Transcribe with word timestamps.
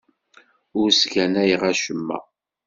Ur 0.79 0.89
ssganayeɣ 0.97 1.61
acemma. 1.71 2.17